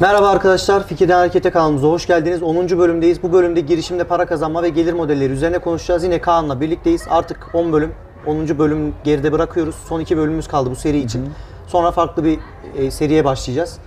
[0.00, 2.42] Merhaba arkadaşlar, Fikirden Harekete kanalımıza hoş geldiniz.
[2.42, 2.78] 10.
[2.78, 3.22] bölümdeyiz.
[3.22, 6.04] Bu bölümde girişimde para kazanma ve gelir modelleri üzerine konuşacağız.
[6.04, 7.06] Yine Kaan'la birlikteyiz.
[7.10, 7.94] Artık 10 bölüm,
[8.26, 8.58] 10.
[8.58, 9.74] bölüm geride bırakıyoruz.
[9.88, 11.30] Son 2 bölümümüz kaldı bu seri için.
[11.66, 12.38] Sonra farklı bir
[12.76, 13.78] e, seriye başlayacağız.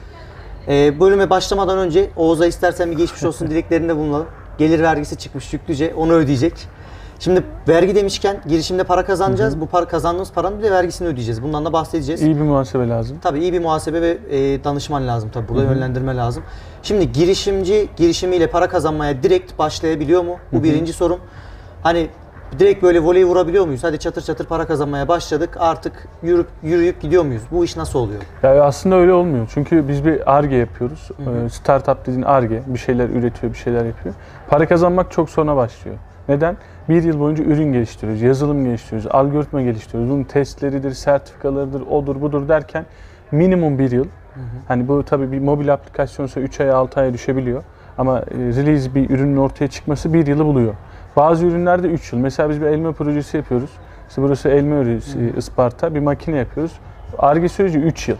[0.67, 4.27] E, bölüme başlamadan önce Oğuz'a istersen bir geçmiş olsun dileklerinde bulunalım.
[4.57, 6.53] Gelir vergisi çıkmış yüklüce, onu ödeyecek.
[7.21, 9.61] Şimdi vergi demişken girişimde para kazanacağız.
[9.61, 11.43] Bu para kazandığımız paranın bir de vergisini ödeyeceğiz.
[11.43, 12.21] Bundan da bahsedeceğiz.
[12.21, 13.17] İyi bir muhasebe lazım.
[13.21, 16.43] Tabii iyi bir muhasebe ve e, danışman lazım tabii burada yönlendirme lazım.
[16.83, 20.37] Şimdi girişimci girişimiyle para kazanmaya direkt başlayabiliyor mu?
[20.51, 21.19] Bu birinci sorum.
[21.83, 22.07] Hani
[22.59, 23.83] direkt böyle voley vurabiliyor muyuz?
[23.83, 25.57] Hadi çatır çatır para kazanmaya başladık.
[25.59, 27.43] Artık yürüp yürüyüp gidiyor muyuz?
[27.51, 28.21] Bu iş nasıl oluyor?
[28.43, 29.49] Ya aslında öyle olmuyor.
[29.53, 31.09] Çünkü biz bir ARGE yapıyoruz.
[31.45, 32.63] Ee, Startup dediğin ARGE.
[32.67, 34.15] Bir şeyler üretiyor, bir şeyler yapıyor.
[34.49, 35.97] Para kazanmak çok sonra başlıyor.
[36.31, 36.57] Neden?
[36.89, 40.11] Bir yıl boyunca ürün geliştiriyoruz, yazılım geliştiriyoruz, algoritma geliştiriyoruz.
[40.11, 42.85] Bunun testleridir, sertifikalarıdır, odur budur derken
[43.31, 44.05] minimum bir yıl.
[44.67, 47.63] Hani bu tabii bir mobil aplikasyonsa 3 aya 6 aya düşebiliyor.
[47.97, 50.73] Ama e, release bir ürünün ortaya çıkması bir yılı buluyor.
[51.15, 52.19] Bazı ürünlerde 3 yıl.
[52.19, 53.69] Mesela biz bir elma projesi yapıyoruz.
[54.09, 55.95] İşte burası elma örüsü, Isparta.
[55.95, 56.73] Bir makine yapıyoruz.
[57.17, 58.17] ARGE süreci 3 yıl.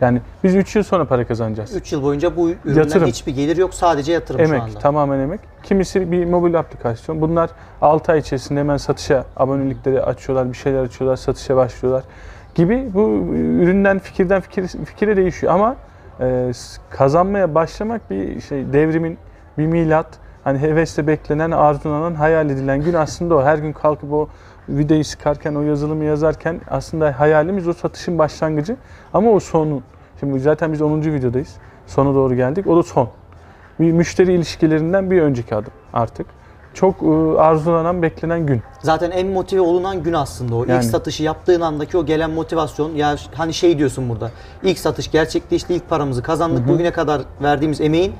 [0.00, 1.76] Yani biz 3 yıl sonra para kazanacağız.
[1.76, 3.06] 3 yıl boyunca bu üründen Yatırım.
[3.08, 3.74] hiçbir gelir yok.
[3.74, 4.78] Sadece yatırım şu Emek, anda.
[4.78, 5.40] tamamen emek.
[5.62, 7.20] Kimisi bir mobil aplikasyon.
[7.20, 12.04] Bunlar 6 ay içerisinde hemen satışa, abonelikleri açıyorlar, bir şeyler açıyorlar, satışa başlıyorlar
[12.54, 12.90] gibi.
[12.94, 13.00] Bu
[13.34, 15.52] üründen, fikirden fikir, fikire değişiyor.
[15.54, 15.76] Ama
[16.20, 16.50] e,
[16.90, 19.18] kazanmaya başlamak bir şey, devrimin,
[19.58, 20.06] bir milat.
[20.44, 23.42] Hani hevesle beklenen, arzulanan, hayal edilen gün aslında o.
[23.42, 24.28] Her gün kalkıp o
[24.78, 28.76] videoyu sıkarken, o yazılımı yazarken aslında hayalimiz o satışın başlangıcı.
[29.14, 29.82] Ama o sonu.
[30.20, 31.00] Şimdi zaten biz 10.
[31.00, 31.56] videodayız.
[31.86, 32.66] Sona doğru geldik.
[32.66, 33.08] O da son
[33.80, 36.26] bir müşteri ilişkilerinden bir önceki adım artık.
[36.74, 38.62] Çok e, arzulanan, beklenen gün.
[38.82, 40.64] Zaten en motive olunan gün aslında o.
[40.64, 40.84] Yani.
[40.84, 42.94] İlk satışı yaptığın andaki o gelen motivasyon.
[42.94, 44.30] Ya hani şey diyorsun burada.
[44.62, 46.68] İlk satış gerçekleşti, ilk paramızı kazandık.
[46.68, 48.12] Bugüne kadar verdiğimiz emeğin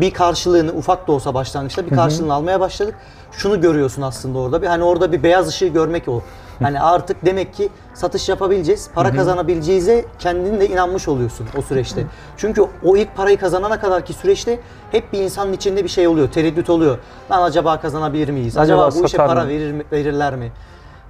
[0.00, 2.94] bir karşılığını ufak da olsa başlangıçta bir karşılığını almaya başladık.
[3.32, 4.62] Şunu görüyorsun aslında orada.
[4.62, 6.22] Bir hani orada bir beyaz ışığı görmek o.
[6.62, 12.06] Hani artık demek ki satış yapabileceğiz, para kazanabileceğize kendin de inanmış oluyorsun o süreçte.
[12.36, 14.60] Çünkü o ilk parayı kazanana kadarki süreçte
[14.90, 16.98] hep bir insanın içinde bir şey oluyor, tereddüt oluyor.
[17.30, 18.56] Lan acaba kazanabilir miyiz?
[18.56, 19.48] Acaba, Acaba bu işe satar para mı?
[19.48, 20.52] verir mi- verirler mi?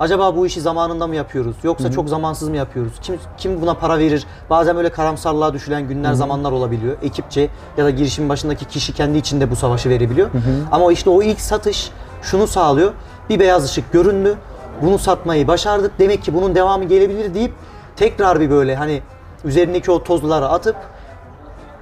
[0.00, 1.56] Acaba bu işi zamanında mı yapıyoruz?
[1.62, 2.92] Yoksa çok zamansız mı yapıyoruz?
[3.02, 4.26] Kim kim buna para verir?
[4.50, 6.96] Bazen böyle karamsarlığa düşülen günler, zamanlar olabiliyor.
[7.02, 10.30] Ekipçe ya da girişimin başındaki kişi kendi içinde bu savaşı verebiliyor.
[10.72, 11.90] Ama işte o ilk satış
[12.22, 12.92] şunu sağlıyor.
[13.30, 14.36] Bir beyaz ışık göründü.
[14.82, 15.98] Bunu satmayı başardık.
[15.98, 17.52] Demek ki bunun devamı gelebilir deyip
[17.96, 19.02] tekrar bir böyle hani
[19.44, 20.76] üzerindeki o tozları atıp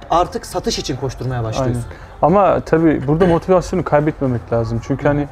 [0.09, 1.49] artık satış için koşturmaya Aynen.
[1.49, 1.83] başlıyorsun.
[2.21, 4.81] Ama tabii burada motivasyonu kaybetmemek lazım.
[4.87, 5.27] Çünkü hani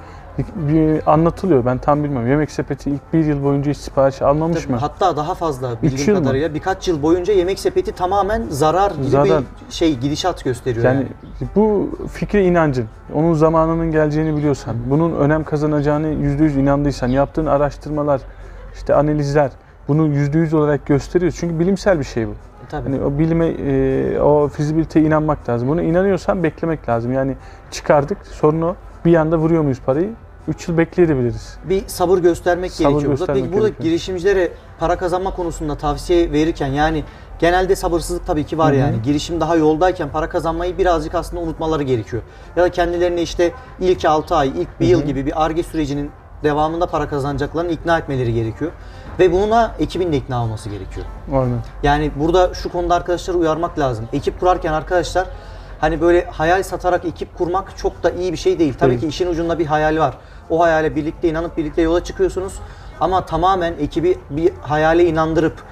[0.55, 1.65] bir anlatılıyor.
[1.65, 2.29] Ben tam bilmiyorum.
[2.29, 4.79] Yemek sepeti ilk bir yıl boyunca hiç sipariş almamış Tabii, mı?
[4.79, 6.23] Hatta daha fazla yıl bildiğim mı?
[6.23, 9.43] kadarıyla birkaç yıl boyunca yemek sepeti tamamen zarar gibi Zarar.
[9.69, 10.95] bir şey gidişat gösteriyor yani.
[10.95, 11.07] Yani
[11.55, 18.21] bu fikre inancın, onun zamanının geleceğini biliyorsan, bunun önem kazanacağını yüzde yüz inandıysan, yaptığın araştırmalar,
[18.73, 19.51] işte analizler
[19.87, 21.31] bunu yüzde yüz olarak gösteriyor.
[21.39, 22.31] Çünkü bilimsel bir şey bu.
[22.69, 22.83] Tabii.
[22.83, 25.67] Hani o bilime, e, o fizibiliteye inanmak lazım.
[25.67, 27.13] Buna inanıyorsan beklemek lazım.
[27.13, 27.35] Yani
[27.71, 28.75] çıkardık, sorun o.
[29.05, 30.09] Bir anda vuruyor muyuz parayı?
[30.47, 31.57] 3 yıl bekleyebiliriz.
[31.63, 33.11] bir sabır göstermek Sabır gerekiyor.
[33.11, 33.89] göstermek Peki burada gerekiyor.
[33.89, 37.03] girişimcilere para kazanma konusunda tavsiye verirken yani
[37.39, 38.79] genelde sabırsızlık tabii ki var Hı hı.
[38.79, 39.01] yani.
[39.01, 42.23] Girişim daha yoldayken para kazanmayı birazcık aslında unutmaları gerekiyor.
[42.55, 46.11] Ya da kendilerini işte ilk 6 ay, ilk 1 yıl gibi bir ARGE sürecinin
[46.43, 48.71] devamında para kazanacaklarını ikna etmeleri gerekiyor.
[49.19, 51.05] Ve bununla ekibin de ikna olması gerekiyor.
[51.33, 51.57] Aynen.
[51.83, 54.05] Yani burada şu konuda arkadaşları uyarmak lazım.
[54.13, 55.27] Ekip kurarken arkadaşlar
[55.81, 58.73] hani böyle hayal satarak ekip kurmak çok da iyi bir şey değil.
[58.79, 59.01] Tabii Değil.
[59.01, 60.17] ki işin ucunda bir hayal var.
[60.49, 62.53] O hayale birlikte inanıp birlikte yola çıkıyorsunuz.
[62.99, 65.63] Ama tamamen ekibi bir hayale inandırıp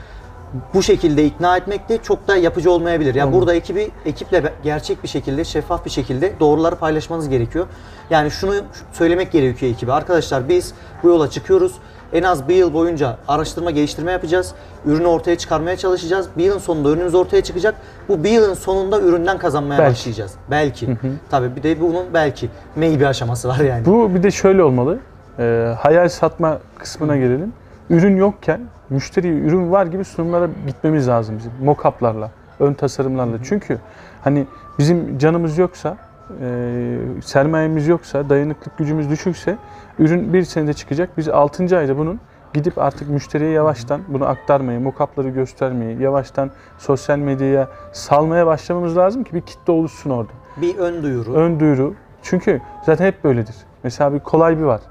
[0.73, 3.15] bu şekilde ikna etmek de çok da yapıcı olmayabilir.
[3.15, 3.39] Yani Olmaz.
[3.39, 7.67] burada ekibi ekiple gerçek bir şekilde, şeffaf bir şekilde doğruları paylaşmanız gerekiyor.
[8.09, 8.53] Yani şunu
[8.93, 9.93] söylemek gerekiyor ekibe.
[9.93, 10.73] Arkadaşlar biz
[11.03, 11.73] bu yola çıkıyoruz.
[12.13, 14.53] En az bir yıl boyunca araştırma, geliştirme yapacağız.
[14.85, 16.27] Ürünü ortaya çıkarmaya çalışacağız.
[16.37, 17.75] Bir yılın sonunda ürünümüz ortaya çıkacak.
[18.09, 19.91] Bu bir yılın sonunda üründen kazanmaya Belki.
[19.91, 20.33] başlayacağız.
[20.51, 20.97] Belki.
[21.31, 23.85] Tabii bir de bunun belki maybe aşaması var yani.
[23.85, 24.99] Bu bir de şöyle olmalı.
[25.39, 27.53] Ee, hayal satma kısmına gelelim.
[27.89, 31.51] Ürün yokken müşteriye ürün var gibi sunumlara gitmemiz lazım bizim.
[31.63, 32.27] Mock-up'larla,
[32.59, 33.37] ön tasarımlarla.
[33.43, 33.79] Çünkü
[34.23, 34.47] hani
[34.79, 35.97] bizim canımız yoksa,
[36.41, 39.57] e, sermayemiz yoksa, dayanıklık gücümüz düşükse
[39.99, 41.09] ürün bir senede çıkacak.
[41.17, 41.77] Biz 6.
[41.77, 42.19] ayda bunun
[42.53, 49.33] gidip artık müşteriye yavaştan bunu aktarmayı, mock-up'ları göstermeyi, yavaştan sosyal medyaya salmaya başlamamız lazım ki
[49.33, 50.31] bir kitle oluşsun orada.
[50.57, 51.33] Bir ön duyuru.
[51.33, 51.93] Ön duyuru.
[52.23, 53.55] Çünkü zaten hep böyledir.
[53.83, 54.81] Mesela bir kolay bir var.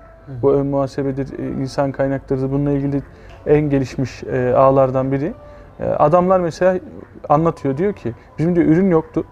[0.42, 2.52] Bu ön muhasebedir, e, insan kaynaklarıdır.
[2.52, 3.02] Bununla ilgili
[3.46, 5.32] en gelişmiş e, ağlardan biri.
[5.80, 6.78] E, Adamlar mesela
[7.28, 9.24] anlatıyor diyor ki bizim diyor ürün yoktu.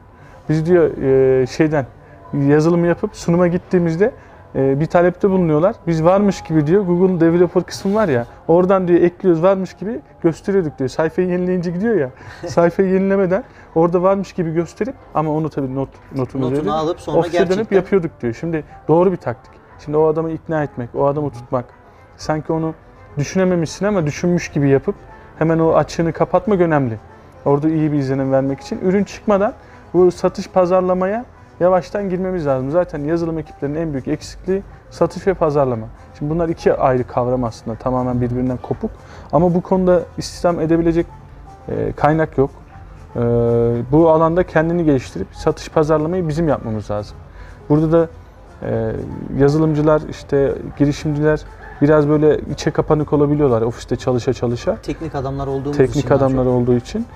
[0.50, 1.86] Biz diyor e, şeyden
[2.32, 4.12] yazılımı yapıp sunuma gittiğimizde
[4.54, 5.76] e, bir talepte bulunuyorlar.
[5.86, 10.78] Biz varmış gibi diyor Google Developer kısmı var ya oradan diyor ekliyoruz varmış gibi gösteriyorduk
[10.78, 10.88] diyor.
[10.90, 12.10] Sayfayı yenileyince gidiyor ya
[12.48, 13.44] sayfayı yenilemeden
[13.74, 17.76] orada varmış gibi gösterip ama onu tabii not, notunu, Notunu alıp sonra ofise dönüp gerçekten-
[17.76, 18.34] yapıyorduk diyor.
[18.40, 19.52] Şimdi doğru bir taktik.
[19.84, 21.64] Şimdi o adamı ikna etmek, o adamı tutmak.
[22.16, 22.74] Sanki onu
[23.18, 24.94] düşünememişsin ama düşünmüş gibi yapıp
[25.38, 26.98] hemen o açığını kapatmak önemli.
[27.44, 28.80] Orada iyi bir izlenim vermek için.
[28.82, 29.52] Ürün çıkmadan
[29.94, 31.24] bu satış pazarlamaya
[31.60, 32.70] yavaştan girmemiz lazım.
[32.70, 35.86] Zaten yazılım ekiplerinin en büyük eksikliği satış ve pazarlama.
[36.18, 38.90] Şimdi bunlar iki ayrı kavram aslında tamamen birbirinden kopuk.
[39.32, 41.06] Ama bu konuda istihdam edebilecek
[41.68, 42.50] e, kaynak yok.
[43.16, 43.20] E,
[43.92, 47.16] bu alanda kendini geliştirip satış pazarlamayı bizim yapmamız lazım.
[47.68, 48.08] Burada da
[48.62, 48.92] e,
[49.38, 51.40] yazılımcılar, işte girişimciler
[51.82, 54.76] biraz böyle içe kapanık olabiliyorlar ofiste çalışa çalışa.
[54.82, 56.52] Teknik adamlar olduğumuz Teknik için daha adamlar çok.
[56.52, 57.06] olduğu için.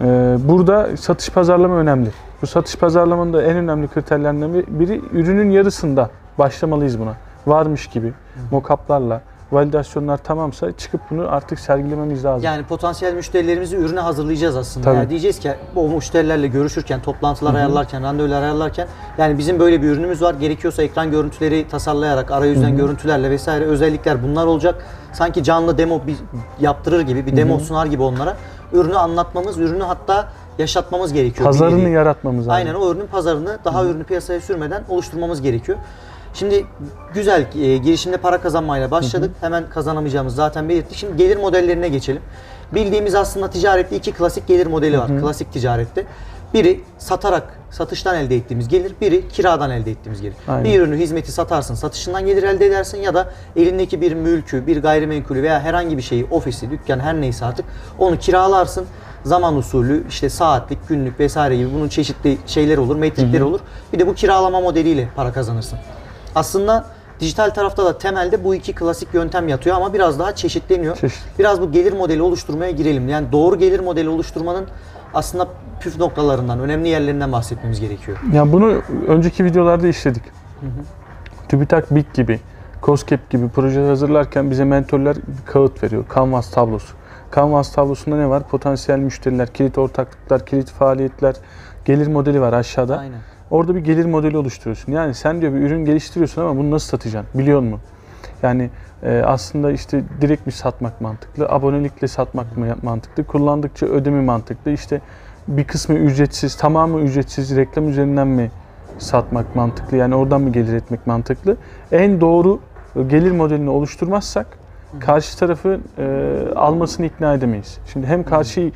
[0.00, 2.10] E, burada satış pazarlama önemli.
[2.42, 7.14] Bu satış pazarlamanın da en önemli kriterlerinden biri ürünün yarısında başlamalıyız buna.
[7.46, 8.12] Varmış gibi
[8.50, 9.20] mock-up'larla
[9.52, 12.44] validasyonlar tamamsa çıkıp bunu artık sergilememiz lazım.
[12.44, 14.84] Yani potansiyel müşterilerimizi ürüne hazırlayacağız aslında.
[14.84, 14.96] Tabii.
[14.96, 20.22] Yani diyeceğiz ki o müşterilerle görüşürken, toplantılar ayarlarken, randevular ayarlarken yani bizim böyle bir ürünümüz
[20.22, 20.34] var.
[20.34, 24.74] Gerekiyorsa ekran görüntüleri tasarlayarak, arayüzden görüntülerle vesaire özellikler bunlar olacak.
[25.12, 26.16] Sanki canlı demo bir
[26.60, 28.36] yaptırır gibi, bir demo sunar gibi onlara
[28.72, 30.28] ürünü anlatmamız, ürünü hatta
[30.58, 31.46] yaşatmamız gerekiyor.
[31.46, 32.52] Pazarını yaratmamız lazım.
[32.52, 35.78] Aynen o ürünün pazarını daha ürünü piyasaya sürmeden oluşturmamız gerekiyor.
[36.38, 36.66] Şimdi
[37.14, 39.30] güzel e, girişimde para kazanmayla başladık.
[39.40, 40.96] Hemen kazanamayacağımız zaten belirttik.
[40.96, 42.22] Şimdi gelir modellerine geçelim.
[42.74, 45.20] Bildiğimiz aslında ticarette iki klasik gelir modeli var.
[45.20, 46.06] Klasik ticarette.
[46.54, 50.36] Biri satarak satıştan elde ettiğimiz gelir, biri kiradan elde ettiğimiz gelir.
[50.48, 50.64] Aynen.
[50.64, 55.42] Bir ürünü, hizmeti satarsın, satışından gelir elde edersin ya da elindeki bir mülkü, bir gayrimenkulü
[55.42, 57.66] veya herhangi bir şeyi, ofisi, dükkan her neyse artık
[57.98, 58.86] onu kiralarsın.
[59.24, 63.60] Zaman usulü işte saatlik, günlük vesaire gibi bunun çeşitli şeyleri olur, metrikleri olur.
[63.92, 65.78] Bir de bu kiralama modeliyle para kazanırsın.
[66.38, 66.84] Aslında
[67.20, 70.96] dijital tarafta da temelde bu iki klasik yöntem yatıyor ama biraz daha çeşitleniyor.
[70.96, 71.22] Çeşit.
[71.38, 73.08] Biraz bu gelir modeli oluşturmaya girelim.
[73.08, 74.66] Yani doğru gelir modeli oluşturmanın
[75.14, 75.48] aslında
[75.80, 78.18] püf noktalarından, önemli yerlerinden bahsetmemiz gerekiyor.
[78.32, 80.22] Ya bunu önceki videolarda işledik.
[81.48, 82.40] TÜBİTAK BİK gibi,
[82.82, 86.04] COSGAP gibi projeler hazırlarken bize mentorlar bir kağıt veriyor.
[86.14, 86.94] Canvas tablosu.
[87.36, 88.48] Canvas tablosunda ne var?
[88.48, 91.34] Potansiyel müşteriler, kilit ortaklıklar, kilit faaliyetler,
[91.84, 92.98] gelir modeli var aşağıda.
[92.98, 93.18] Aynen.
[93.50, 94.92] Orada bir gelir modeli oluşturuyorsun.
[94.92, 97.40] Yani sen diyor bir ürün geliştiriyorsun ama bunu nasıl satacaksın?
[97.40, 97.80] Biliyor musun?
[98.42, 98.70] Yani
[99.02, 105.00] e, aslında işte direkt mi satmak mantıklı, abonelikle satmak mı mantıklı, kullandıkça ödemi mantıklı, işte
[105.48, 108.50] bir kısmı ücretsiz, tamamı ücretsiz reklam üzerinden mi
[108.98, 109.96] satmak mantıklı?
[109.96, 111.56] Yani oradan mı gelir etmek mantıklı?
[111.92, 112.60] En doğru
[113.06, 114.46] gelir modelini oluşturmazsak
[115.00, 117.78] karşı tarafı e, almasını ikna edemeyiz.
[117.92, 118.72] Şimdi hem karşı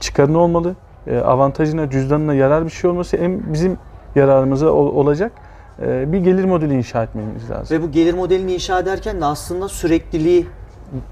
[0.00, 3.78] çıkarını olmalı, e, avantajına, cüzdanına yarar bir şey olması hem bizim
[4.14, 5.32] yararımıza ol- olacak
[5.82, 7.78] e, bir gelir modeli inşa etmemiz lazım.
[7.78, 10.46] Ve bu gelir modelini inşa ederken de aslında sürekliliği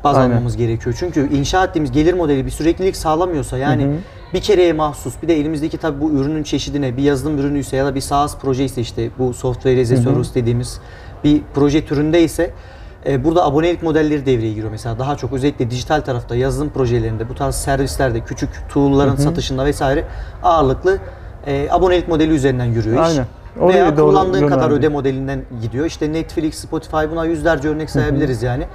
[0.04, 0.30] baz Aynen.
[0.30, 0.96] almamız gerekiyor.
[0.98, 3.94] Çünkü inşa ettiğimiz gelir modeli bir süreklilik sağlamıyorsa yani Hı hı.
[4.34, 7.94] bir kereye mahsus bir de elimizdeki tabii bu ürünün çeşidine bir yazılım ürünüyse ya da
[7.94, 10.80] bir SaaS proje ise işte bu software as a service dediğimiz
[11.24, 12.50] bir proje türünde ise e,
[13.24, 17.54] burada abonelik modelleri devreye giriyor mesela daha çok özellikle dijital tarafta yazılım projelerinde bu tarz
[17.54, 20.04] servislerde küçük tool'ların satışında vesaire
[20.42, 20.98] ağırlıklı
[21.46, 23.08] e, abonelik modeli üzerinden yürüyor iş.
[23.08, 23.26] Aynen.
[23.56, 24.78] Veya Oraya doğru kullandığın kadar yönlendirdik.
[24.78, 25.86] öde modelinden gidiyor.
[25.86, 28.66] İşte Netflix, Spotify buna yüzlerce örnek sayabiliriz yani.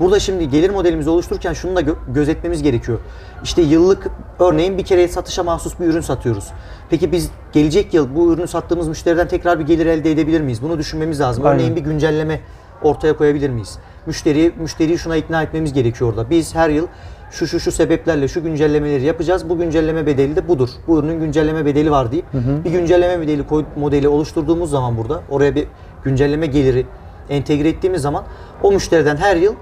[0.00, 2.98] Burada şimdi gelir modelimizi oluştururken şunu da gö- gözetmemiz gerekiyor.
[3.44, 4.08] İşte yıllık
[4.38, 6.44] örneğin bir kere satışa mahsus bir ürün satıyoruz.
[6.90, 10.62] Peki biz gelecek yıl bu ürünü sattığımız müşteriden tekrar bir gelir elde edebilir miyiz?
[10.62, 11.46] Bunu düşünmemiz lazım.
[11.46, 11.56] Aynen.
[11.58, 12.40] Örneğin bir güncelleme
[12.84, 13.78] ortaya koyabilir miyiz?
[14.06, 16.30] Müşteriyi, müşteriyi şuna ikna etmemiz gerekiyor orada.
[16.30, 16.86] Biz her yıl
[17.30, 19.48] şu şu şu sebeplerle şu güncellemeleri yapacağız.
[19.48, 20.68] Bu güncelleme bedeli de budur.
[20.86, 22.24] Bu ürünün güncelleme bedeli var deyip
[22.64, 23.44] bir güncelleme bedeli
[23.76, 25.66] modeli oluşturduğumuz zaman burada oraya bir
[26.04, 26.86] güncelleme geliri
[27.28, 28.24] entegre ettiğimiz zaman
[28.62, 29.54] o müşteriden her yıl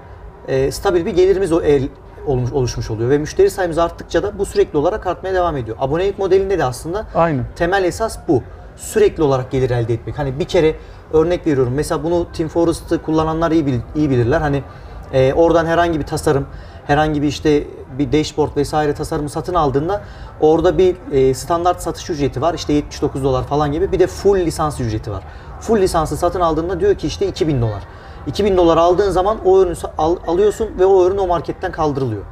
[0.47, 1.87] e, stabil bir gelirimiz o el,
[2.27, 5.77] olmuş, oluşmuş oluyor ve müşteri sayımız arttıkça da bu sürekli olarak artmaya devam ediyor.
[5.79, 7.45] Abonelik modelinde de aslında Aynen.
[7.55, 8.43] temel esas bu.
[8.81, 10.19] Sürekli olarak gelir elde etmek.
[10.19, 10.75] Hani bir kere
[11.13, 11.73] örnek veriyorum.
[11.75, 14.41] Mesela bunu Team Fortress'ı kullananlar iyi, bil- iyi bilirler.
[14.41, 14.63] Hani
[15.13, 16.45] e, oradan herhangi bir tasarım,
[16.87, 17.63] herhangi bir işte
[17.99, 20.01] bir dashboard vesaire tasarımı satın aldığında
[20.39, 22.53] orada bir e, standart satış ücreti var.
[22.53, 23.91] İşte 79 dolar falan gibi.
[23.91, 25.23] Bir de full lisans ücreti var.
[25.59, 27.83] Full lisansı satın aldığında diyor ki işte 2000 dolar.
[28.27, 32.23] 2000 dolar aldığın zaman o ürünü al- alıyorsun ve o ürün o marketten kaldırılıyor.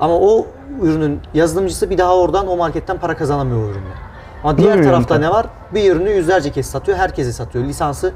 [0.00, 0.46] Ama o
[0.82, 4.11] ürünün yazılımcısı bir daha oradan o marketten para kazanamıyor o ürünle.
[4.44, 5.30] Ama diğer bir tarafta yöntem.
[5.30, 5.46] ne var?
[5.74, 7.64] Bir ürünü yüzlerce kez satıyor, herkese satıyor.
[7.64, 8.12] Lisansı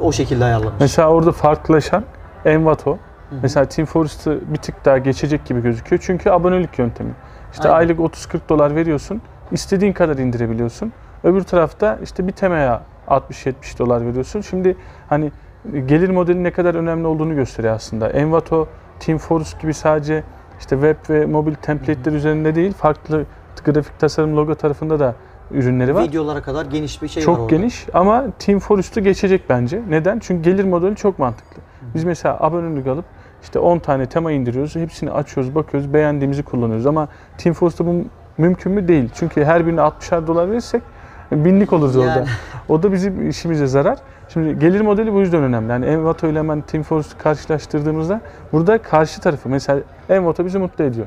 [0.00, 0.80] o şekilde ayarlamış.
[0.80, 2.04] Mesela orada farklılaşan
[2.44, 2.98] Envato.
[3.42, 6.02] Mesela Team Fortress'ı bir tık daha geçecek gibi gözüküyor.
[6.06, 7.10] Çünkü abonelik yöntemi.
[7.52, 7.78] İşte Aynen.
[7.78, 9.22] aylık 30-40 dolar veriyorsun.
[9.52, 10.92] istediğin kadar indirebiliyorsun.
[11.24, 14.40] Öbür tarafta işte bir temaya 60-70 dolar veriyorsun.
[14.40, 14.76] Şimdi
[15.08, 15.32] hani
[15.86, 18.08] gelir modeli ne kadar önemli olduğunu gösteriyor aslında.
[18.08, 18.68] Envato,
[19.00, 20.22] Team Force gibi sadece
[20.58, 23.24] işte web ve mobil template'ler üzerinde değil, farklı
[23.64, 25.14] grafik tasarım logo tarafında da
[25.50, 26.02] ürünleri var.
[26.02, 27.56] Videolara kadar geniş bir şey var Çok orada.
[27.56, 29.82] geniş ama Team Forest'u geçecek bence.
[29.88, 30.18] Neden?
[30.18, 31.62] Çünkü gelir modeli çok mantıklı.
[31.94, 33.04] Biz mesela abonelik alıp
[33.42, 34.76] işte 10 tane tema indiriyoruz.
[34.76, 36.86] Hepsini açıyoruz, bakıyoruz, beğendiğimizi kullanıyoruz.
[36.86, 38.04] Ama Team Forest'ta bu
[38.38, 38.88] mümkün mü?
[38.88, 39.10] Değil.
[39.14, 40.82] Çünkü her birine 60'ar dolar verirsek
[41.32, 42.10] binlik oluruz orada.
[42.10, 42.26] Yani.
[42.68, 43.98] O da bizim işimize zarar.
[44.28, 45.70] Şimdi gelir modeli bu yüzden önemli.
[45.72, 48.20] Yani Envato ile hemen Team Forest'u karşılaştırdığımızda
[48.52, 51.06] burada karşı tarafı mesela Envato bizi mutlu ediyor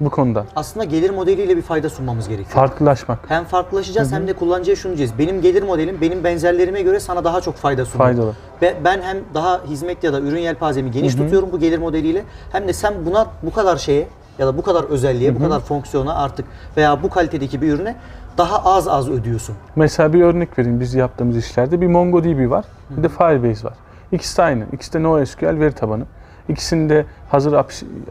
[0.00, 0.46] bu konuda.
[0.56, 2.50] Aslında gelir modeliyle bir fayda sunmamız gerekiyor.
[2.50, 3.18] Farklılaşmak.
[3.28, 5.18] hem farklılaşacağız hem de kullanıcıya şunu diyeceğiz.
[5.18, 8.10] Benim gelir modelim benim benzerlerime göre sana daha çok fayda sunuyor.
[8.10, 8.32] Faydalı.
[8.62, 12.68] Ve ben hem daha hizmet ya da ürün yelpazemi geniş tutuyorum bu gelir modeliyle hem
[12.68, 14.08] de sen buna bu kadar şeye
[14.38, 16.46] ya da bu kadar özelliğe, bu kadar fonksiyona artık
[16.76, 17.96] veya bu kalitedeki bir ürüne
[18.38, 19.54] daha az az ödüyorsun.
[19.76, 21.80] Mesela bir örnek vereyim biz yaptığımız işlerde.
[21.80, 23.74] Bir MongoDB var, bir de Firebase var.
[24.12, 24.64] İkisi de aynı.
[24.72, 26.04] İkisi de NoSQL veri tabanı.
[26.48, 27.64] İkisinde hazır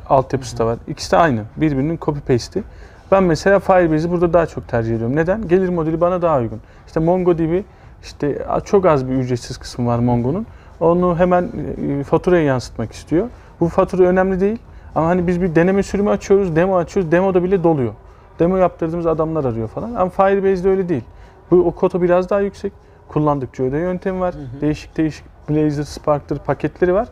[0.09, 0.77] altyapısı da var.
[0.87, 1.41] İkisi de aynı.
[1.57, 2.63] Birbirinin copy paste'i.
[3.11, 5.15] Ben mesela Firebase'i burada daha çok tercih ediyorum.
[5.15, 5.47] Neden?
[5.47, 6.59] Gelir modeli bana daha uygun.
[6.87, 7.63] İşte MongoDB
[8.03, 10.45] işte çok az bir ücretsiz kısmı var Mongo'nun.
[10.79, 11.49] Onu hemen
[11.99, 13.27] e, faturaya yansıtmak istiyor.
[13.59, 14.57] Bu fatura önemli değil.
[14.95, 17.11] Ama hani biz bir deneme sürümü açıyoruz, demo açıyoruz.
[17.11, 17.93] Demoda bile doluyor.
[18.39, 19.95] Demo yaptırdığımız adamlar arıyor falan.
[19.95, 21.03] Ama Firebase'de öyle değil.
[21.51, 22.73] Bu o kota biraz daha yüksek.
[23.07, 24.35] Kullandıkça öde yöntemi var.
[24.61, 27.07] Değişik değişik Blazor, Spark'tır paketleri var.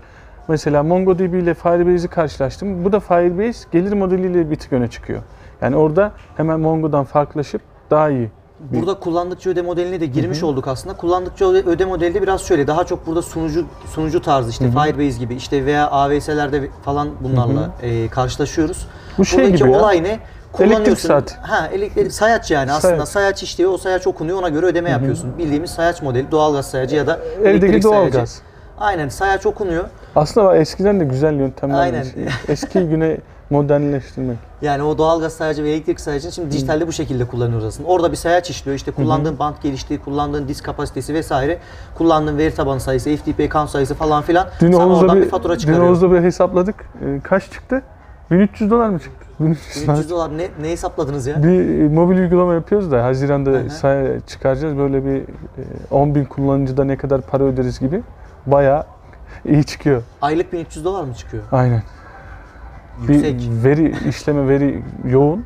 [0.47, 2.85] Mesela MongoDB ile Firebase'i karşılaştım.
[2.85, 5.21] Bu da Firebase gelir modeliyle bir tık öne çıkıyor.
[5.61, 8.31] Yani orada hemen Mongo'dan farklılaşıp daha iyi.
[8.59, 10.97] Burada kullandıkça öde modeline de girmiş olduk aslında.
[10.97, 15.35] Kullandıkça öde, modeli de biraz şöyle daha çok burada sunucu sunucu tarzı işte Firebase gibi
[15.35, 18.87] işte veya AWS'lerde falan bunlarla e, karşılaşıyoruz.
[19.17, 19.79] Bu şey Buradaki gibi ya.
[19.79, 20.19] olay ne?
[20.51, 21.07] Kullanıyorsun.
[21.07, 21.35] saati.
[21.35, 23.09] Ha, elektrik sayaç yani aslında Sayaç.
[23.09, 23.71] sayaç işliyor.
[23.71, 24.37] O sayaç okunuyor.
[24.39, 25.37] Ona göre ödeme yapıyorsun.
[25.37, 27.83] Bildiğimiz sayaç modeli doğalgaz sayacı ya da elektrik sayacı.
[27.83, 28.41] doğalgaz.
[28.81, 29.83] Aynen sayaç okunuyor.
[30.15, 31.79] Aslında var, eskiden de güzel yöntemler.
[31.79, 32.05] Aynen.
[32.47, 33.17] Eski güne
[33.49, 34.37] modernleştirmek.
[34.61, 37.89] Yani o doğalgaz sayacı ve elektrik sayacını şimdi dijitalde bu şekilde kullanıyoruz aslında.
[37.89, 38.75] Orada bir sayaç işliyor.
[38.75, 41.57] İşte kullandığın bant genişliği, kullandığın disk kapasitesi vesaire,
[41.97, 45.53] kullandığın veri tabanı sayısı, FTP count sayısı falan filan Dün sana oradan bir, bir fatura
[45.53, 45.89] dün çıkarıyor.
[45.89, 46.75] Oğuz'la bir hesapladık.
[47.05, 47.81] Ee, kaç çıktı?
[48.31, 49.25] 1300 dolar mı çıktı?
[49.39, 49.97] 1300 dolar.
[49.97, 51.43] 300 dolar ne, ne hesapladınız ya?
[51.43, 54.77] Bir e, mobil uygulama yapıyoruz da Haziran'da say- çıkaracağız.
[54.77, 55.25] Böyle bir e,
[55.91, 58.01] 10 bin kullanıcıda ne kadar para öderiz gibi.
[58.45, 58.83] Bayağı
[59.45, 60.03] iyi çıkıyor.
[60.21, 61.43] Aylık 1300 dolar mı çıkıyor?
[61.51, 61.83] Aynen.
[63.07, 63.39] Yüksek.
[63.39, 65.45] Bir veri işleme veri yoğun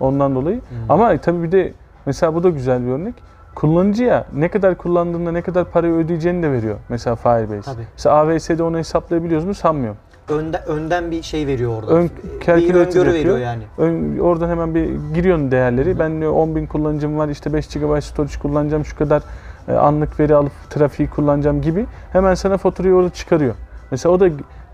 [0.00, 0.60] ondan dolayı.
[0.88, 1.72] Ama tabii bir de
[2.06, 3.14] mesela bu da güzel bir örnek.
[3.54, 6.76] Kullanıcıya ne kadar kullandığında ne kadar parayı ödeyeceğini de veriyor.
[6.88, 7.72] Mesela Firebase.
[7.72, 7.82] Tabii.
[7.92, 9.98] Mesela AWS'de onu hesaplayabiliyoruz mu sanmıyorum.
[10.28, 11.92] Önden, önden bir şey veriyor orada.
[11.92, 12.10] Ön
[12.46, 13.62] bir öngörü veriyor yani.
[13.78, 15.98] Ön, oradan hemen bir giriyorsun değerleri.
[15.98, 19.22] Ben diyor 10 bin kullanıcım var işte 5 GB storage kullanacağım şu kadar
[19.72, 21.86] anlık veri alıp trafiği kullanacağım gibi.
[22.12, 23.54] Hemen sana faturayı orada çıkarıyor.
[23.90, 24.30] Mesela o da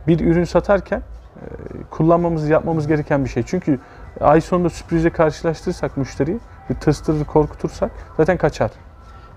[0.06, 1.02] bir ürün satarken e,
[1.90, 3.42] kullanmamız, yapmamız gereken bir şey.
[3.46, 3.78] Çünkü
[4.20, 6.38] ay sonunda sürprize karşılaştırırsak müşteriyi,
[6.70, 8.70] bir tırstırır, korkutursak zaten kaçar.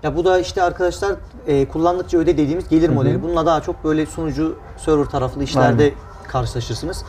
[0.02, 1.14] Ya bu da işte arkadaşlar
[1.46, 3.22] e, kullandıkça öde dediğimiz gelir modeli.
[3.22, 5.92] Bununla daha çok böyle sunucu, server taraflı işlerde
[6.28, 7.04] karşılaşırsınız.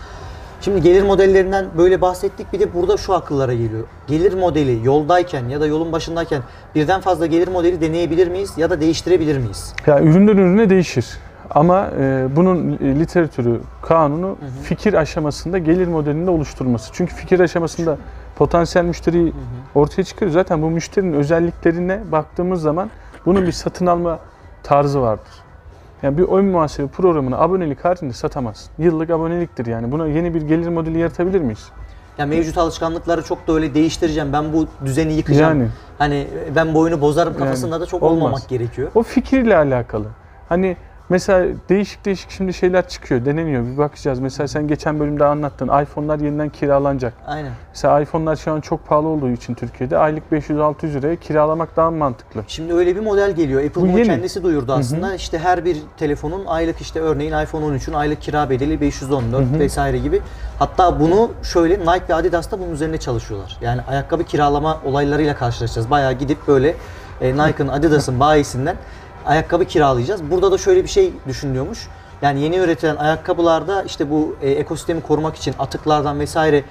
[0.61, 2.53] Şimdi gelir modellerinden böyle bahsettik.
[2.53, 3.83] Bir de burada şu akıllara geliyor.
[4.07, 6.41] Gelir modeli yoldayken ya da yolun başındayken
[6.75, 9.73] birden fazla gelir modeli deneyebilir miyiz ya da değiştirebilir miyiz?
[9.87, 11.07] Ya üründen ürüne değişir.
[11.49, 16.89] Ama e, bunun e, literatürü, kanunu fikir aşamasında gelir modelinde oluşturması.
[16.93, 17.97] Çünkü fikir aşamasında
[18.35, 19.33] potansiyel müşteriyi
[19.75, 20.31] ortaya çıkarıyor.
[20.31, 22.89] Zaten bu müşterinin özelliklerine baktığımız zaman
[23.25, 24.19] bunun bir satın alma
[24.63, 25.48] tarzı vardır.
[26.03, 28.71] Yani bir ön muhasebe programını abonelik haricinde satamazsın.
[28.77, 29.91] Yıllık aboneliktir yani.
[29.91, 31.69] Buna yeni bir gelir modeli yaratabilir miyiz?
[32.17, 34.33] Ya mevcut alışkanlıkları çok da öyle değiştireceğim.
[34.33, 35.59] Ben bu düzeni yıkacağım.
[35.59, 35.69] Yani.
[35.97, 38.17] Hani ben bu oyunu bozarım kafasında da çok olmaz.
[38.17, 38.91] olmamak gerekiyor.
[38.95, 40.05] O fikirle alakalı.
[40.49, 40.77] Hani
[41.09, 43.65] mesela değişik değişik şimdi şeyler çıkıyor, deneniyor.
[43.65, 44.19] Bir bakacağız.
[44.19, 45.67] Mesela sen geçen bölümde anlattın.
[45.83, 47.13] iPhone'lar yeniden kiralanacak.
[47.27, 47.51] Aynen.
[47.69, 52.43] Mesela iPhone'lar şu an çok pahalı olduğu için Türkiye'de aylık 500-600 liraya kiralamak daha mantıklı.
[52.47, 53.63] Şimdi öyle bir model geliyor.
[53.63, 54.07] Apple Bu bunu yeni.
[54.07, 55.15] kendisi duyurdu aslında.
[55.15, 60.21] İşte her bir telefonun aylık işte örneğin iPhone 13'ün aylık kira bedeli 514 vesaire gibi.
[60.59, 63.57] Hatta bunu şöyle Nike ve Adidas da bunun üzerine çalışıyorlar.
[63.61, 65.89] Yani ayakkabı kiralama olaylarıyla karşılaşacağız.
[65.91, 66.75] Bayağı gidip böyle
[67.21, 68.75] e, Nike'ın, Adidas'ın bayisinden
[69.25, 70.31] ayakkabı kiralayacağız.
[70.31, 71.87] Burada da şöyle bir şey düşünülüyormuş.
[72.21, 76.63] Yani yeni üretilen ayakkabılarda işte bu e, ekosistemi korumak için atıklardan vesaire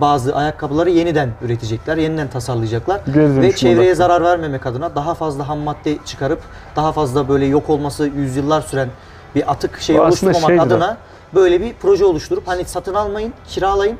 [0.00, 3.96] bazı ayakkabıları yeniden üretecekler, yeniden tasarlayacaklar Geri ve çevreye odaklı.
[3.96, 6.40] zarar vermemek adına daha fazla ham madde çıkarıp
[6.76, 8.88] daha fazla böyle yok olması yüzyıllar süren
[9.34, 10.96] bir atık aslında oluşturmamak adına
[11.34, 13.98] böyle bir proje oluşturup hani satın almayın, kiralayın.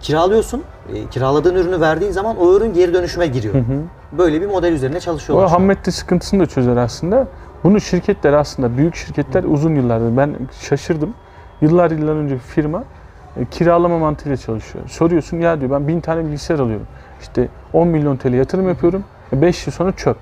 [0.00, 0.62] Kiralıyorsun.
[0.94, 3.54] E, kiraladığın ürünü verdiğin zaman o ürün geri dönüşüme giriyor.
[4.12, 5.44] Böyle bir model üzerine O çalışıyorlar.
[5.46, 5.48] an.
[5.50, 7.26] ham madde sıkıntısını da çözer aslında.
[7.64, 11.14] Bunu şirketler aslında büyük şirketler uzun yıllardır ben şaşırdım.
[11.60, 12.84] Yıllar yıllar önce bir firma
[13.36, 14.88] e, kiralama mantığıyla çalışıyor.
[14.88, 16.86] Soruyorsun ya diyor ben bin tane bilgisayar alıyorum.
[17.20, 19.04] İşte 10 milyon TL yatırım yapıyorum.
[19.32, 20.16] 5 yıl sonra çöp.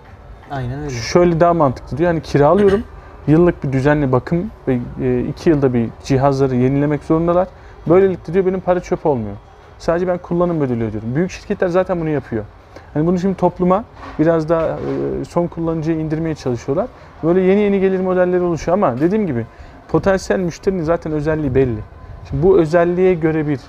[0.51, 0.91] Aynen öyle.
[0.91, 2.11] Şöyle daha mantıklı diyor.
[2.11, 2.83] Yani kiralıyorum.
[3.27, 4.79] Yıllık bir düzenli bakım ve
[5.29, 7.49] 2 yılda bir cihazları yenilemek zorundalar.
[7.89, 9.37] Böylelikle diyor benim para çöp olmuyor.
[9.79, 11.15] Sadece ben kullanım bedeli ödüyorum.
[11.15, 12.45] Büyük şirketler zaten bunu yapıyor.
[12.95, 13.85] Hani bunu şimdi topluma
[14.19, 16.87] biraz daha e, son kullanıcıya indirmeye çalışıyorlar.
[17.23, 19.47] Böyle yeni yeni gelir modelleri oluşuyor ama dediğim gibi
[19.89, 21.79] potansiyel müşterinin zaten özelliği belli.
[22.31, 23.61] Şimdi bu özelliğe göre bir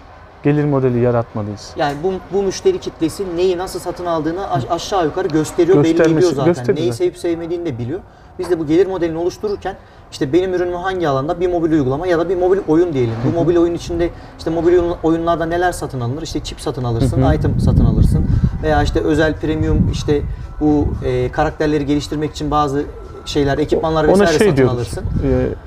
[0.44, 1.74] gelir modeli yaratmalıyız.
[1.78, 6.18] Yani bu, bu müşteri kitlesi neyi nasıl satın aldığını aş- aşağı yukarı gösteriyor, belli Göstermesi-
[6.18, 6.54] ediyor zaten.
[6.54, 8.00] gösterir Neyi sevip sevmediğini de biliyor.
[8.40, 9.76] Biz de bu gelir modelini oluştururken
[10.12, 13.14] işte benim ürünüm hangi alanda bir mobil uygulama ya da bir mobil oyun diyelim.
[13.28, 16.22] Bu mobil oyun içinde işte mobil oyun- oyunlarda neler satın alınır?
[16.22, 18.26] İşte çip satın alırsın, item satın alırsın
[18.64, 20.22] veya işte özel premium işte
[20.60, 22.84] bu e, karakterleri geliştirmek için bazı
[23.28, 24.76] şeyler, ekipmanlar Ona vesaire şey satın diyoruz.
[24.76, 25.04] alırsın.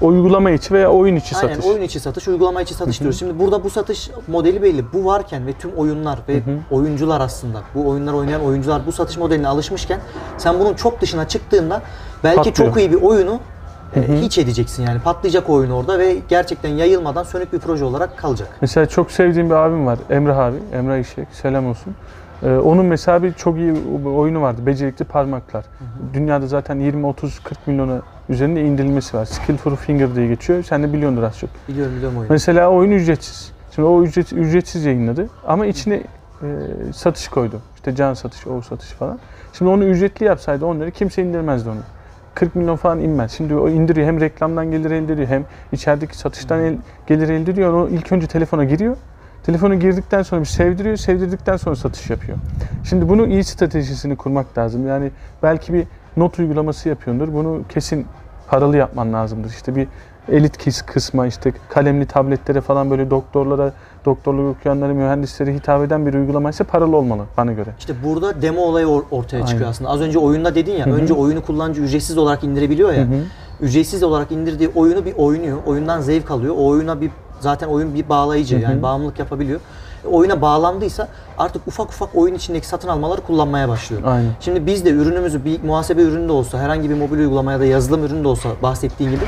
[0.03, 1.67] e, uygulama içi veya oyun içi Aynen satış.
[1.71, 3.19] oyun içi satış, uygulama içi satış diyoruz.
[3.19, 4.93] Şimdi burada bu satış modeli belli.
[4.93, 9.49] Bu varken ve tüm oyunlar ve oyuncular aslında bu oyunlar oynayan oyuncular bu satış modeline
[9.49, 10.01] alışmışken
[10.39, 11.83] sen bunun çok dışına çıktığında
[12.25, 12.57] belki Patlıyor.
[12.71, 13.41] çok iyi bir oyunu
[13.97, 15.01] e, hiç edeceksin yani.
[15.01, 18.49] Patlayacak oyun orada ve gerçekten yayılmadan sönük bir proje olarak kalacak.
[18.61, 19.99] Mesela çok sevdiğim bir abim var.
[20.11, 20.57] Emrah abi.
[20.73, 21.29] Emrah İşek.
[21.33, 21.95] Selam olsun.
[22.43, 23.73] Ee, onun mesela bir çok iyi
[24.07, 24.67] oyunu vardı.
[24.67, 25.65] Becerikli parmaklar.
[26.15, 29.25] Dünyada zaten 20, 30, 40 milyona üzerinde indirilmesi var.
[29.25, 30.63] Skillful Finger diye geçiyor.
[30.63, 31.51] Sen de biliyordur az çok.
[31.69, 32.33] Biliyorum biliyorum oyunu.
[32.33, 33.53] Mesela oyun ücretsiz.
[33.75, 35.29] Şimdi o ücret, ücretsiz yayınladı.
[35.47, 36.03] Ama içine e,
[36.95, 37.61] satış koydu.
[37.75, 39.19] İşte can satışı, o satışı falan.
[39.53, 41.81] Şimdi onu ücretli yapsaydı onları kimse indirmezdi onu.
[42.35, 43.33] 40 milyon falan inmez.
[43.33, 47.73] Şimdi o indiriyor hem reklamdan gelir elde ediyor hem içerideki satıştan el, gelir elde ediyor.
[47.73, 48.97] O ilk önce telefona giriyor.
[49.47, 52.39] Telefonu girdikten sonra bir sevdiriyor, sevdirdikten sonra satış yapıyor.
[52.85, 54.87] Şimdi bunu iyi stratejisini kurmak lazım.
[54.87, 55.11] Yani
[55.43, 57.35] belki bir not uygulaması yapıyordur.
[57.35, 58.07] Bunu kesin
[58.49, 59.51] paralı yapman lazımdır.
[59.51, 59.89] İşte bir
[60.29, 63.73] elit kis kısma işte kalemli tabletlere falan böyle doktorlara,
[64.05, 67.71] doktorluk okuyanlara, mühendislere hitap eden bir uygulama ise paralı olmalı bana göre.
[67.79, 69.71] İşte burada demo olayı or- ortaya çıkıyor Aynen.
[69.71, 69.91] aslında.
[69.91, 73.07] Az önce oyunda dedin ya, önce oyunu kullanıcı ücretsiz olarak indirebiliyor ya.
[73.61, 76.55] Ücretsiz olarak indirdiği oyunu bir oynuyor, oyundan zevk alıyor.
[76.59, 79.61] O oyuna bir zaten oyun bir bağlayıcı yani bağımlılık yapabiliyor.
[80.05, 84.03] E, oyuna bağlandıysa artık ufak ufak oyun içindeki satın almaları kullanmaya başlıyor.
[84.05, 84.31] Aynen.
[84.41, 87.65] Şimdi biz de ürünümüzü bir muhasebe ürünü de olsa, herhangi bir mobil uygulama ya da
[87.65, 89.25] yazılım ürünü de olsa bahsettiğin gibi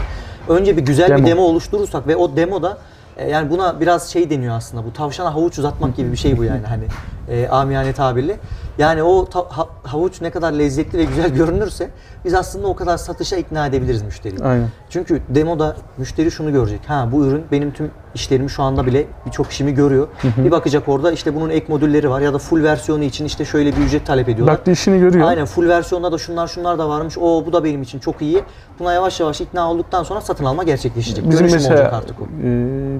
[0.49, 1.19] önce bir güzel Demo.
[1.19, 2.79] bir demo oluşturursak ve o demoda
[3.17, 6.45] e, yani buna biraz şey deniyor aslında bu tavşana havuç uzatmak gibi bir şey bu
[6.45, 6.85] yani hani
[7.29, 8.37] e, amiyane tabirle.
[8.79, 11.91] Yani o ta- ha- havuç ne kadar lezzetli ve güzel görünürse
[12.25, 14.45] biz aslında o kadar satışa ikna edebiliriz müşteriyi.
[14.45, 14.69] Aynen.
[14.91, 16.81] Çünkü demoda müşteri şunu görecek.
[16.87, 20.09] Ha bu ürün benim tüm işlerimi şu anda bile birçok işimi görüyor.
[20.39, 23.73] Bir bakacak orada işte bunun ek modülleri var ya da full versiyonu için işte şöyle
[23.77, 24.57] bir ücret talep ediyorlar.
[24.57, 25.29] Baktı işini görüyor.
[25.29, 27.19] Aynen full versiyonda da şunlar şunlar da varmış.
[27.19, 28.43] O bu da benim için çok iyi.
[28.79, 31.31] Buna yavaş yavaş ikna olduktan sonra satın alma gerçekleşecek.
[31.31, 32.25] Bizim Dönüşüm olacak mesela artık o.
[32.25, 32.49] e,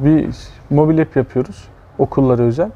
[0.05, 0.29] bir
[0.71, 1.65] mobil app yapıyoruz.
[1.99, 2.71] Okullara özel,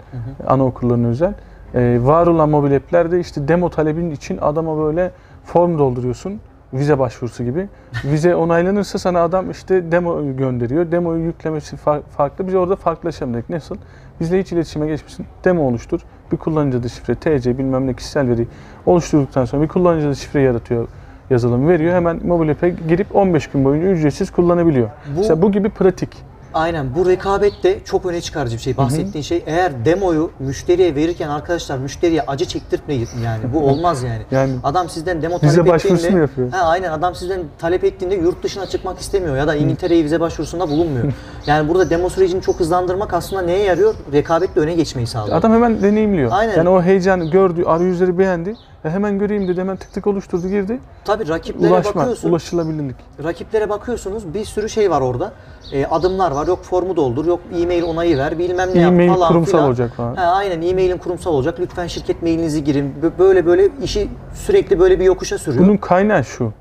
[0.46, 1.34] anaokullarına özel.
[1.74, 5.10] E, var olan mobil app'lerde işte demo talebin için adama böyle
[5.44, 6.40] form dolduruyorsun.
[6.72, 7.68] Vize başvurusu gibi.
[8.04, 10.92] Vize onaylanırsa sana adam işte demo gönderiyor.
[10.92, 12.46] Demoyu yüklemesi fa- farklı.
[12.46, 13.50] Biz orada farklılaşamadık.
[13.50, 13.76] Nasıl?
[14.20, 15.26] Bizle hiç iletişime geçmişsin.
[15.44, 16.00] Demo oluştur.
[16.32, 18.46] Bir kullanıcı adı şifre, TC bilmem ne kişisel veri
[18.86, 20.88] oluşturduktan sonra bir kullanıcı adı şifre yaratıyor
[21.30, 21.94] yazılım veriyor.
[21.94, 24.90] Hemen mobil app'e girip 15 gün boyunca ücretsiz kullanabiliyor.
[25.16, 26.16] Bu- İşte bu gibi pratik.
[26.56, 28.76] Aynen bu rekabet de çok öne çıkarıcı bir şey.
[28.76, 33.52] Bahsettiğin şey eğer demoyu müşteriye verirken arkadaşlar müşteriye acı çektirtmeyin yani.
[33.54, 34.22] Bu olmaz yani.
[34.30, 36.50] Yani adam sizden demo talep başvurusu ettiğinde yapıyor?
[36.50, 40.68] Ha, aynen adam sizden talep ettiğinde yurt dışına çıkmak istemiyor ya da İngiltere'ye vize başvurusunda
[40.68, 41.12] bulunmuyor.
[41.46, 43.94] yani burada demo sürecini çok hızlandırmak aslında neye yarıyor?
[44.12, 45.36] Rekabetle öne geçmeyi sağlıyor.
[45.36, 46.30] Adam hemen deneyimliyor.
[46.32, 46.56] Aynen.
[46.56, 48.56] Yani o heyecanı gördü, arayüzleri beğendi.
[48.84, 50.80] Ya hemen göreyim dedi, hemen tık tık oluşturdu, girdi.
[51.04, 52.30] Tabii rakiplere Ulaşma, bakıyorsun.
[52.30, 52.96] ulaşılabilirlik.
[53.24, 55.32] Rakiplere bakıyorsunuz bir sürü şey var orada.
[55.72, 56.46] E, adımlar var.
[56.46, 59.64] Yok formu doldur, yok e-mail onayı ver, bilmem ne yap E-mail falan kurumsal filan.
[59.66, 60.14] olacak falan.
[60.14, 61.60] Ha, aynen e-mailin kurumsal olacak.
[61.60, 62.94] Lütfen şirket mailinizi girin.
[63.02, 65.64] Bö- Böyle böyle işi sürekli böyle bir yokuşa sürüyor.
[65.64, 66.52] Bunun kaynağı şu.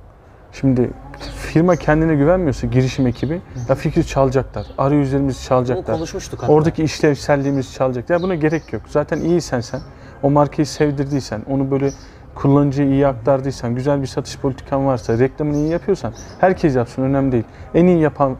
[0.51, 0.89] Şimdi
[1.37, 4.65] firma kendine güvenmiyorsa girişim ekibi ya fikri çalacaklar.
[4.77, 5.95] Arayüzlerimizi Bunu çalacaklar.
[5.95, 6.51] konuşmuştuk hatta.
[6.53, 8.09] Oradaki işlevselliğimizi çalacak.
[8.09, 8.81] Ya buna gerek yok.
[8.87, 9.79] Zaten iyisen sen,
[10.23, 11.89] o markayı sevdirdiysen, onu böyle
[12.35, 17.43] kullanıcıya iyi aktardıysan, güzel bir satış politikan varsa, reklamını iyi yapıyorsan herkes yapsın önemli değil.
[17.73, 18.35] En iyi yapan,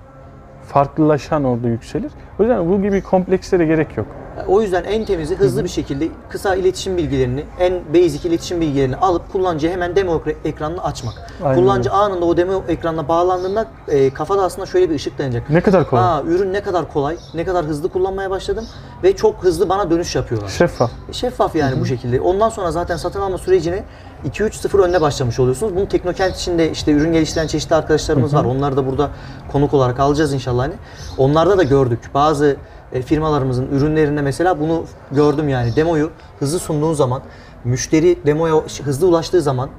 [0.67, 2.11] farklılaşan orada yükselir.
[2.39, 4.07] O yüzden bu gibi komplekslere gerek yok.
[4.47, 9.31] O yüzden en temizi hızlı bir şekilde kısa iletişim bilgilerini, en basic iletişim bilgilerini alıp
[9.31, 11.13] kullanıcıya hemen demo ekra- ekranını açmak.
[11.43, 15.49] Aynen Kullanıcı anında o demo ekranına bağlandığında e, kafada aslında şöyle bir ışık yanacak.
[15.49, 16.03] Ne kadar kolay.
[16.03, 18.65] Aa, ürün ne kadar kolay, ne kadar hızlı kullanmaya başladım
[19.03, 20.49] ve çok hızlı bana dönüş yapıyorlar.
[20.49, 20.91] Şeffaf.
[21.11, 22.21] Şeffaf yani bu şekilde.
[22.21, 23.83] Ondan sonra zaten satın alma sürecine
[24.29, 25.75] 2-3-0 önüne başlamış oluyorsunuz.
[25.75, 28.45] Bunu Teknokent içinde işte ürün geliştiren çeşitli arkadaşlarımız var.
[28.45, 29.09] Onları da burada
[29.51, 30.73] konuk olarak alacağız inşallah hani.
[31.17, 31.99] Onlarda da gördük.
[32.13, 32.55] Bazı
[32.95, 35.75] e, firmalarımızın ürünlerinde mesela bunu gördüm yani.
[35.75, 37.21] Demoyu hızlı sunduğun zaman,
[37.63, 39.69] müşteri demoya hızlı ulaştığı zaman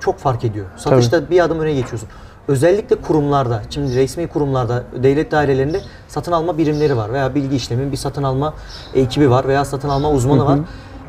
[0.00, 0.66] çok fark ediyor.
[0.76, 2.08] Satışta bir adım öne geçiyorsun.
[2.48, 7.96] Özellikle kurumlarda, şimdi resmi kurumlarda, devlet dairelerinde satın alma birimleri var veya bilgi işlemin bir
[7.96, 8.54] satın alma
[8.94, 10.58] ekibi var veya satın alma uzmanı var.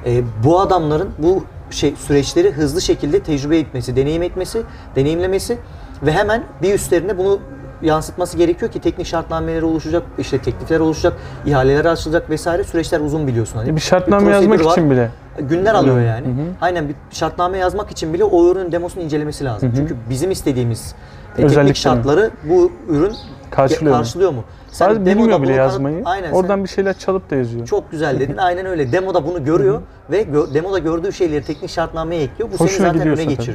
[0.05, 4.63] E, bu adamların bu şey süreçleri hızlı şekilde tecrübe etmesi, deneyim etmesi,
[4.95, 5.57] deneyimlemesi
[6.03, 7.39] ve hemen bir üstlerine bunu
[7.81, 11.13] yansıtması gerekiyor ki teknik şartnameleri oluşacak, işte teklifler oluşacak,
[11.45, 13.57] ihaleler açılacak vesaire süreçler uzun biliyorsun.
[13.57, 14.71] Hani Bir şartname prosedür yazmak var.
[14.71, 15.09] için bile.
[15.39, 16.25] Günler alıyor yani.
[16.61, 19.71] Aynen bir şartname yazmak için bile o ürünün demosunu incelemesi lazım.
[19.75, 21.75] Çünkü bizim istediğimiz e, teknik Özelliklerini.
[21.75, 23.13] şartları bu ürün
[23.51, 23.97] Karşılıyor mu?
[24.01, 24.43] karşılıyor mu?
[24.71, 26.01] Sen Bazı demoda bilmiyor bile yazmayı.
[26.05, 26.31] Aynen.
[26.31, 27.67] Oradan sen bir şeyler çalıp da yazıyor.
[27.67, 28.37] çok güzel dedin.
[28.37, 28.91] Aynen öyle.
[28.91, 32.51] Demoda bunu görüyor ve gö- demoda gördüğü şeyleri teknik şartnameye ekliyor.
[32.51, 33.45] Bu seni Hoşuna zaten gidiyorsa öne tabii.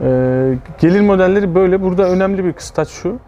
[0.00, 1.82] Ee, gelir modelleri böyle.
[1.82, 3.18] Burada önemli bir kıstas şu.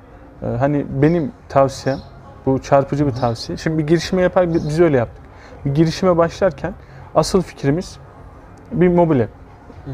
[0.43, 1.99] Ee, hani benim tavsiyem,
[2.47, 3.59] bu çarpıcı bir tavsiye.
[3.59, 5.25] Şimdi bir girişime yapar, biz öyle yaptık.
[5.65, 6.75] Bir girişime başlarken
[7.15, 7.99] asıl fikrimiz
[8.73, 9.31] bir mobil app.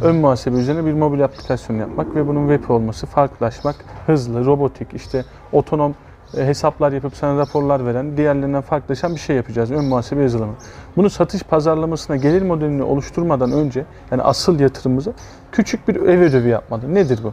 [0.03, 5.25] Ön muhasebe üzerine bir mobil aplikasyon yapmak ve bunun web olması, farklılaşmak, hızlı, robotik, işte
[5.53, 5.95] otonom
[6.35, 9.71] hesaplar yapıp sana raporlar veren, diğerlerinden farklılaşan bir şey yapacağız.
[9.71, 10.55] Ön muhasebe yazılımı.
[10.97, 15.13] Bunu satış pazarlamasına gelir modelini oluşturmadan önce, yani asıl yatırımımızı
[15.53, 16.95] küçük bir ev ödevi yapmalı.
[16.95, 17.33] Nedir bu?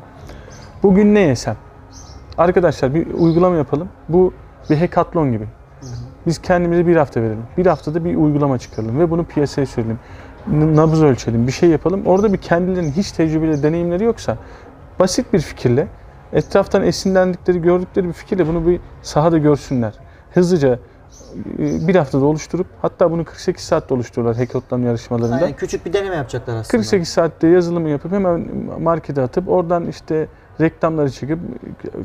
[0.83, 1.55] Bugün ne yesem?
[2.37, 3.89] Arkadaşlar bir uygulama yapalım.
[4.09, 4.33] Bu
[4.69, 5.47] bir hackathon gibi.
[6.27, 7.43] Biz kendimize bir hafta verelim.
[7.57, 9.99] Bir haftada bir uygulama çıkaralım ve bunu piyasaya sürelim.
[10.47, 12.05] Nabız ölçelim, bir şey yapalım.
[12.05, 14.37] Orada bir kendilerinin hiç tecrübeli, deneyimleri yoksa
[14.99, 15.87] basit bir fikirle,
[16.33, 19.93] etraftan esinlendikleri, gördükleri bir fikirle bunu bir sahada görsünler.
[20.33, 20.79] Hızlıca
[21.59, 25.35] e, bir haftada oluşturup hatta bunu 48 saatte oluşturuyorlar hackathon yarışmalarında.
[25.35, 26.81] Aynen küçük bir deneme yapacaklar aslında.
[26.81, 28.47] 48 saatte yazılımı yapıp hemen
[28.81, 30.27] markete atıp oradan işte
[30.61, 31.39] reklamları çekip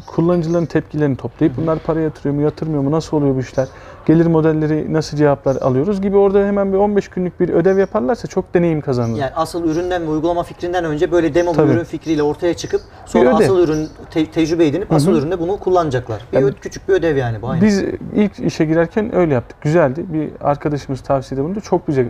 [0.07, 3.69] kullanıcıların tepkilerini toplayıp bunlar para yatırıyor mu yatırmıyor mu nasıl oluyor bu işler
[4.07, 8.55] gelir modelleri nasıl cevaplar alıyoruz gibi orada hemen bir 15 günlük bir ödev yaparlarsa çok
[8.55, 9.19] deneyim kazanırlar.
[9.19, 11.73] Yani asıl üründen ve uygulama fikrinden önce böyle demo bir Tabii.
[11.73, 16.25] ürün fikriyle ortaya çıkıp sonra asıl ürün te- tecrübe edinip asıl üründe bunu kullanacaklar.
[16.33, 17.67] Bir Yani küçük bir ödev yani bu aynen.
[17.67, 17.85] Biz
[18.15, 19.61] ilk işe girerken öyle yaptık.
[19.61, 20.05] Güzeldi.
[20.09, 21.61] Bir arkadaşımız tavsiyede bulundu.
[21.61, 22.09] Çok bize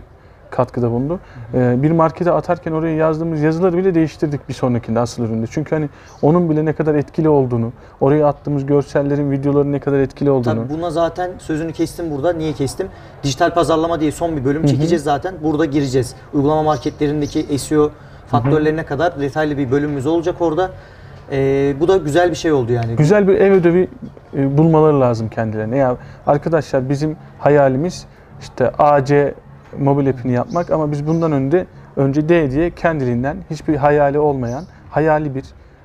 [0.51, 1.19] katkıda bulundu.
[1.53, 5.47] Ee, bir markete atarken oraya yazdığımız yazıları bile değiştirdik bir sonrakinde asıl üründe.
[5.51, 5.89] Çünkü hani
[6.21, 10.67] onun bile ne kadar etkili olduğunu, oraya attığımız görsellerin, videoların ne kadar etkili olduğunu.
[10.67, 12.33] Tabii buna zaten sözünü kestim burada.
[12.33, 12.87] Niye kestim?
[13.23, 15.35] Dijital pazarlama diye son bir bölüm çekeceğiz zaten.
[15.43, 16.15] Burada gireceğiz.
[16.33, 17.91] Uygulama marketlerindeki SEO
[18.27, 20.71] faktörlerine kadar detaylı bir bölümümüz olacak orada.
[21.31, 22.95] Ee, bu da güzel bir şey oldu yani.
[22.95, 23.89] Güzel bir ev ödevi
[24.37, 25.77] e, bulmaları lazım kendilerine.
[25.77, 28.05] Ya arkadaşlar bizim hayalimiz
[28.41, 29.33] işte AC
[29.77, 35.35] mobil app'ini yapmak ama biz bundan önce önce D diye kendiliğinden hiçbir hayali olmayan hayali
[35.35, 35.43] bir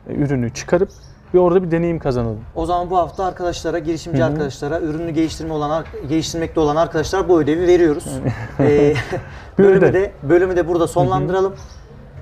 [0.08, 0.88] e, ürünü çıkarıp
[1.34, 2.40] bir orada bir deneyim kazanalım.
[2.54, 7.66] O zaman bu hafta arkadaşlara, girişimci arkadaşlara, ürünü geliştirme olan geliştirmekte olan arkadaşlar bu ödevi
[7.66, 8.06] veriyoruz.
[8.60, 8.94] Ee,
[9.58, 11.54] bölümü de bölümü de burada sonlandıralım.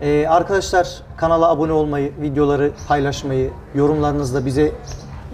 [0.01, 4.73] Ee, arkadaşlar kanala abone olmayı, videoları paylaşmayı, yorumlarınızla bize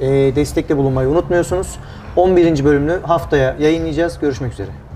[0.00, 1.78] e, destekte bulunmayı unutmuyorsunuz.
[2.16, 2.64] 11.
[2.64, 4.18] bölümünü haftaya yayınlayacağız.
[4.18, 4.88] Görüşmek üzere.